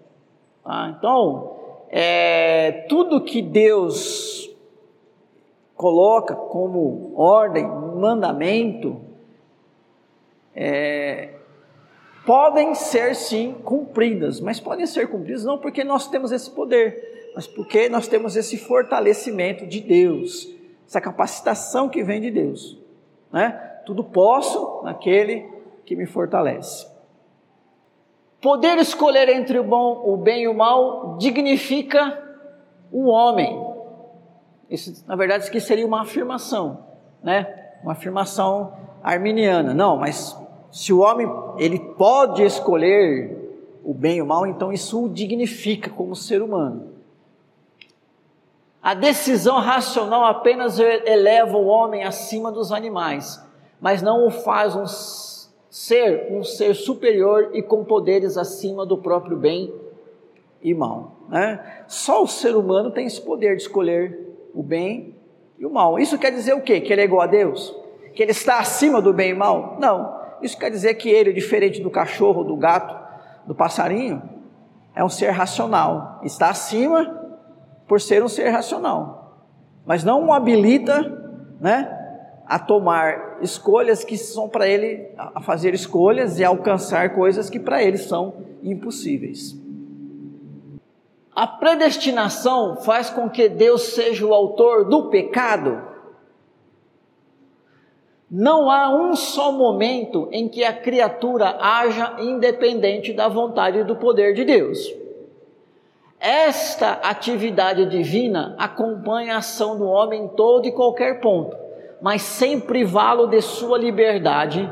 [0.65, 1.57] Ah, então,
[1.89, 4.48] é, tudo que Deus
[5.79, 8.99] coloca como ordem, mandamento,
[10.53, 11.35] é,
[12.25, 17.47] podem ser sim cumpridas, mas podem ser cumpridas não porque nós temos esse poder, mas
[17.47, 20.53] porque nós temos esse fortalecimento de Deus,
[20.85, 22.77] essa capacitação que vem de Deus.
[23.31, 23.51] Né?
[23.85, 25.47] Tudo posso naquele
[25.85, 26.89] que me fortalece.
[28.41, 32.21] Poder escolher entre o bom, o bem e o mal dignifica
[32.91, 33.68] o homem.
[34.69, 36.85] Isso, na verdade, isso aqui seria uma afirmação,
[37.23, 37.71] né?
[37.81, 39.73] Uma afirmação arminiana.
[39.73, 40.37] Não, mas
[40.71, 43.37] se o homem ele pode escolher
[43.83, 46.93] o bem e o mal, então isso o dignifica como ser humano.
[48.81, 53.43] A decisão racional apenas eleva o homem acima dos animais,
[53.81, 54.85] mas não o faz um
[55.69, 59.73] ser um ser superior e com poderes acima do próprio bem
[60.61, 61.17] e mal.
[61.27, 61.83] Né?
[61.87, 64.28] Só o ser humano tem esse poder de escolher
[64.59, 65.15] o bem
[65.57, 65.97] e o mal.
[65.97, 66.81] Isso quer dizer o quê?
[66.81, 67.73] Que ele é igual a Deus?
[68.13, 69.77] Que ele está acima do bem e mal?
[69.79, 70.19] Não.
[70.41, 72.93] Isso quer dizer que ele, diferente do cachorro, do gato,
[73.47, 74.21] do passarinho,
[74.93, 76.19] é um ser racional.
[76.23, 77.17] Está acima
[77.87, 79.45] por ser um ser racional.
[79.85, 81.01] Mas não o habilita
[81.61, 81.89] né,
[82.45, 87.81] a tomar escolhas que são para ele, a fazer escolhas e alcançar coisas que para
[87.81, 89.57] ele são impossíveis.
[91.39, 95.81] A predestinação faz com que Deus seja o autor do pecado.
[98.29, 103.95] Não há um só momento em que a criatura haja independente da vontade e do
[103.95, 104.79] poder de Deus.
[106.19, 111.55] Esta atividade divina acompanha a ação do homem em todo e qualquer ponto,
[112.01, 114.69] mas sem privá-lo de sua liberdade,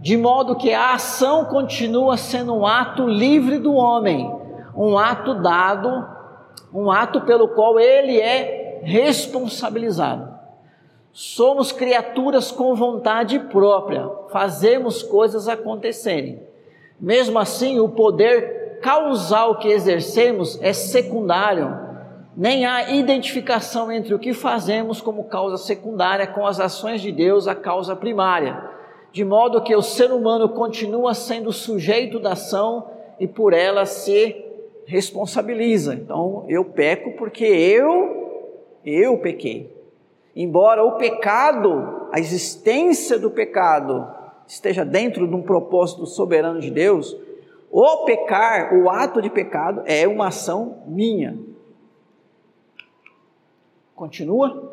[0.00, 4.47] de modo que a ação continua sendo um ato livre do homem,
[4.78, 6.06] um ato dado,
[6.72, 10.38] um ato pelo qual ele é responsabilizado.
[11.12, 16.40] Somos criaturas com vontade própria, fazemos coisas acontecerem.
[17.00, 21.76] Mesmo assim, o poder causal que exercemos é secundário.
[22.36, 27.48] Nem há identificação entre o que fazemos como causa secundária com as ações de Deus,
[27.48, 28.62] a causa primária.
[29.10, 34.47] De modo que o ser humano continua sendo sujeito da ação e por ela se
[34.88, 35.94] responsabiliza.
[35.94, 39.70] Então, eu peco porque eu, eu pequei.
[40.34, 44.08] Embora o pecado, a existência do pecado,
[44.46, 47.14] esteja dentro de um propósito soberano de Deus,
[47.70, 51.38] o pecar, o ato de pecado, é uma ação minha.
[53.94, 54.72] Continua?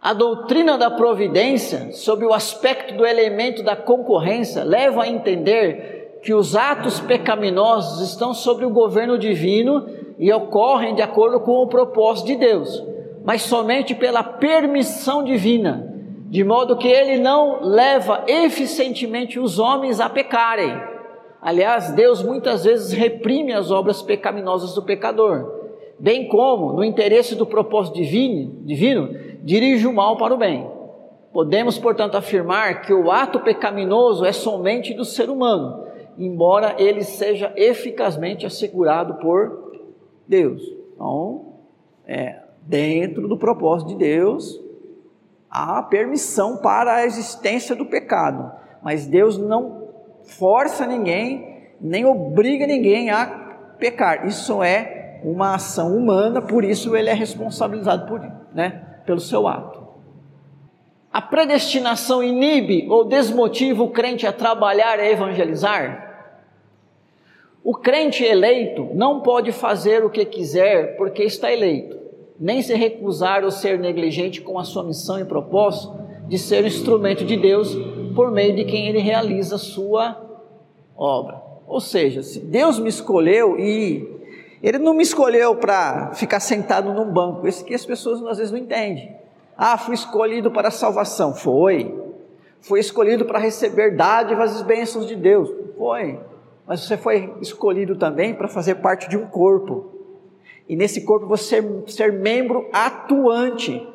[0.00, 6.34] A doutrina da providência, sob o aspecto do elemento da concorrência, leva a entender que
[6.34, 9.86] os atos pecaminosos estão sobre o governo divino
[10.18, 12.82] e ocorrem de acordo com o propósito de Deus,
[13.24, 15.94] mas somente pela permissão divina,
[16.28, 20.78] de modo que ele não leva eficientemente os homens a pecarem.
[21.40, 25.58] Aliás, Deus muitas vezes reprime as obras pecaminosas do pecador,
[25.98, 29.08] bem como, no interesse do propósito divino, divino
[29.42, 30.68] dirige o mal para o bem.
[31.32, 35.84] Podemos, portanto, afirmar que o ato pecaminoso é somente do ser humano,
[36.18, 39.72] embora ele seja eficazmente assegurado por
[40.26, 40.62] Deus.
[40.94, 41.54] Então,
[42.06, 44.60] é, dentro do propósito de Deus,
[45.50, 48.50] há permissão para a existência do pecado,
[48.82, 49.88] mas Deus não
[50.24, 53.26] força ninguém, nem obriga ninguém a
[53.78, 54.26] pecar.
[54.26, 58.20] Isso é uma ação humana, por isso ele é responsabilizado por,
[58.52, 59.86] né, pelo seu ato.
[61.12, 66.07] A predestinação inibe ou desmotiva o crente a trabalhar e evangelizar?
[67.62, 71.96] O crente eleito não pode fazer o que quiser porque está eleito,
[72.38, 75.94] nem se recusar ou ser negligente com a sua missão e propósito
[76.28, 77.76] de ser instrumento de Deus
[78.14, 80.16] por meio de quem ele realiza a sua
[80.96, 81.42] obra.
[81.66, 84.18] Ou seja, se Deus me escolheu e
[84.62, 88.52] ele não me escolheu para ficar sentado num banco, isso que as pessoas às vezes
[88.52, 89.16] não entendem.
[89.56, 91.34] Ah, fui escolhido para a salvação.
[91.34, 91.94] Foi.
[92.60, 95.50] Foi escolhido para receber dádivas e bênçãos de Deus.
[95.76, 96.18] Foi
[96.68, 99.90] mas você foi escolhido também para fazer parte de um corpo.
[100.68, 103.88] E nesse corpo você ser membro atuante.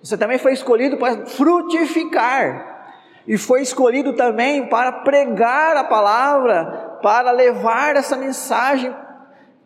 [0.00, 2.94] Você também foi escolhido para frutificar.
[3.26, 8.94] E foi escolhido também para pregar a palavra, para levar essa mensagem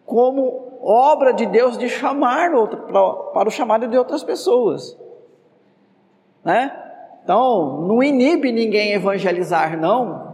[0.07, 2.53] como obra de Deus de chamar
[3.35, 4.99] para o chamado de outras pessoas.
[6.43, 6.75] Né?
[7.23, 10.26] Então, não inibe ninguém evangelizar, não,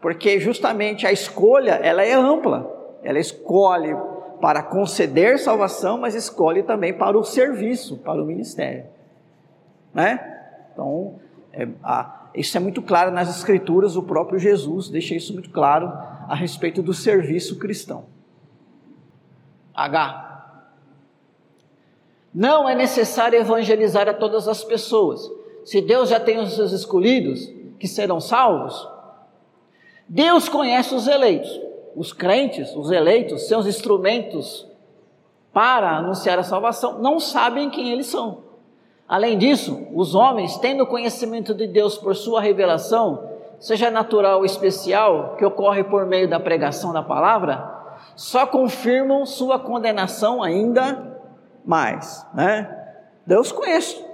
[0.00, 2.98] porque justamente a escolha ela é ampla.
[3.02, 3.96] Ela escolhe
[4.40, 8.86] para conceder salvação, mas escolhe também para o serviço, para o ministério,
[9.92, 10.36] né?
[10.72, 11.16] Então,
[11.52, 13.96] é, a, isso é muito claro nas Escrituras.
[13.96, 15.92] O próprio Jesus deixa isso muito claro
[16.28, 18.04] a respeito do serviço cristão.
[19.74, 20.26] H.
[22.32, 25.28] Não é necessário evangelizar a todas as pessoas.
[25.64, 28.88] Se Deus já tem os seus escolhidos que serão salvos,
[30.08, 31.60] Deus conhece os eleitos,
[31.94, 34.66] os crentes, os eleitos, seus instrumentos
[35.52, 38.48] para anunciar a salvação, não sabem quem eles são.
[39.08, 43.28] Além disso, os homens, tendo conhecimento de Deus por sua revelação,
[43.58, 47.76] seja natural ou especial, que ocorre por meio da pregação da palavra,
[48.14, 51.20] só confirmam sua condenação ainda
[51.64, 52.74] mais, né?
[53.26, 54.04] Deus conhece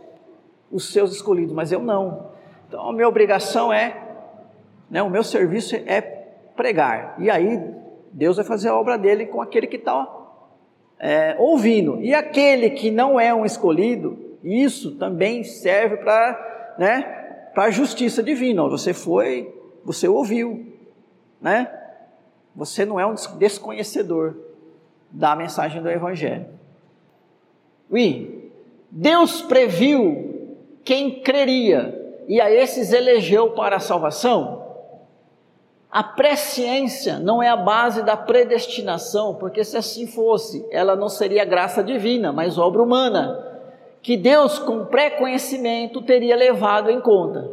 [0.71, 2.31] os seus escolhidos, mas eu não.
[2.69, 4.04] Então a minha obrigação é,
[4.95, 7.17] né, o meu serviço é pregar.
[7.19, 7.61] E aí
[8.13, 10.09] Deus vai fazer a obra dele com aquele que está
[11.01, 12.01] é, ouvindo.
[12.01, 18.69] E aquele que não é um escolhido, isso também serve para né, a justiça divina.
[18.69, 19.53] Você foi,
[19.85, 20.65] você ouviu,
[21.41, 21.69] né?
[22.55, 24.37] Você não é um desconhecedor
[25.11, 26.47] da mensagem do Evangelho.
[27.91, 28.53] Oui,
[28.93, 34.64] Deus previu quem creria e a esses elegeu para a salvação.
[35.95, 41.45] A presciência não é a base da predestinação, porque se assim fosse, ela não seria
[41.45, 43.61] graça divina, mas obra humana,
[44.03, 47.49] que Deus, com pré-conhecimento, teria levado em conta.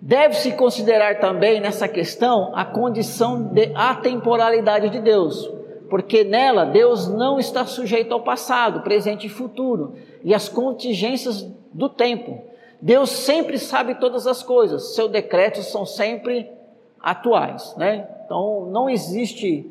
[0.00, 5.48] Deve-se considerar também nessa questão a condição de atemporalidade de Deus,
[5.88, 11.88] porque nela Deus não está sujeito ao passado, presente e futuro e às contingências do
[11.88, 12.42] tempo.
[12.82, 16.57] Deus sempre sabe todas as coisas, seus decretos são sempre
[17.00, 18.08] atuais, né?
[18.24, 19.70] Então não existe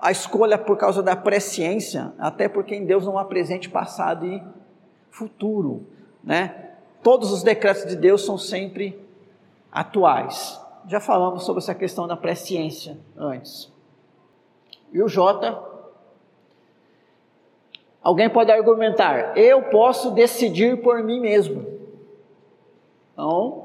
[0.00, 4.42] a escolha por causa da presciência, até porque em Deus não há presente, passado e
[5.10, 5.86] futuro,
[6.22, 6.72] né?
[7.02, 8.98] Todos os decretos de Deus são sempre
[9.70, 10.60] atuais.
[10.86, 13.72] Já falamos sobre essa questão da presciência antes.
[14.92, 15.72] E o J.
[18.02, 21.66] Alguém pode argumentar, eu posso decidir por mim mesmo.
[23.14, 23.63] Então,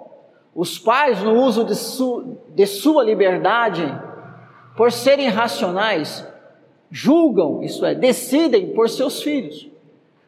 [0.56, 3.84] os pais, no uso de, su, de sua liberdade,
[4.76, 6.28] por serem racionais,
[6.90, 9.70] julgam, isso é, decidem por seus filhos.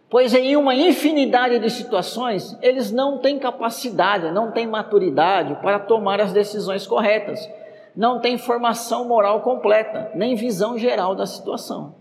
[0.10, 6.20] Pois em uma infinidade de situações, eles não têm capacidade, não têm maturidade para tomar
[6.20, 7.50] as decisões corretas
[7.96, 11.96] não tem formação moral completa, nem visão geral da situação.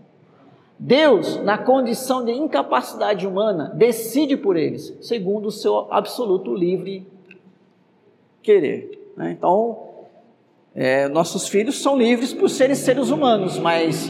[0.79, 7.07] Deus, na condição de incapacidade humana, decide por eles, segundo o seu absoluto livre
[8.41, 9.13] querer.
[9.15, 9.31] Né?
[9.31, 9.91] Então,
[10.73, 14.09] é, nossos filhos são livres por serem seres humanos, mas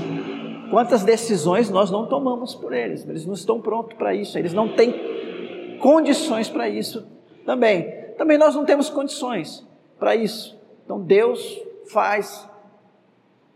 [0.69, 3.07] quantas decisões nós não tomamos por eles?
[3.07, 7.07] Eles não estão prontos para isso, eles não têm condições para isso
[7.45, 8.01] também.
[8.17, 9.65] Também nós não temos condições
[9.97, 10.59] para isso.
[10.85, 12.47] Então, Deus faz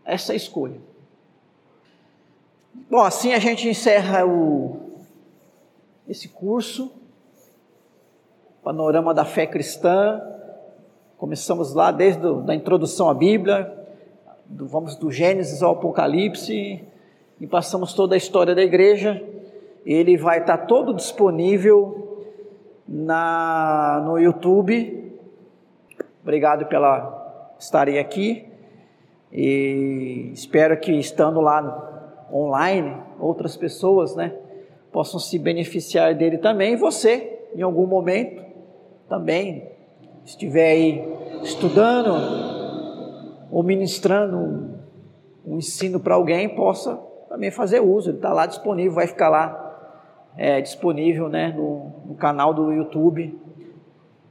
[0.04, 0.80] essa escolha.
[2.90, 4.92] Bom, assim a gente encerra o,
[6.08, 6.92] esse curso,
[8.62, 10.20] Panorama da Fé Cristã.
[11.18, 13.72] Começamos lá desde a introdução à Bíblia,
[14.44, 16.84] do, vamos do Gênesis ao Apocalipse,
[17.40, 19.24] e passamos toda a história da igreja.
[19.86, 22.26] Ele vai estar todo disponível
[22.86, 25.10] na, no YouTube.
[26.22, 28.44] Obrigado pela estarei aqui
[29.32, 34.34] e espero que estando lá online, outras pessoas, né,
[34.92, 36.74] possam se beneficiar dele também.
[36.74, 38.44] E você, em algum momento,
[39.08, 39.75] também
[40.26, 41.08] estiver aí
[41.42, 42.12] estudando
[43.50, 44.36] ou ministrando
[45.46, 46.96] um, ensino para alguém, possa
[47.28, 48.10] também fazer uso.
[48.10, 49.62] Ele está lá disponível, vai ficar lá
[50.36, 53.40] é, disponível, né, no, no canal do YouTube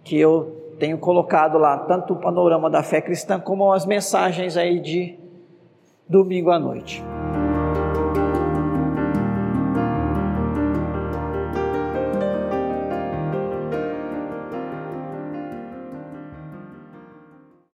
[0.03, 4.79] que eu tenho colocado lá tanto o panorama da fé cristã como as mensagens aí
[4.79, 5.17] de
[6.07, 7.03] domingo à noite.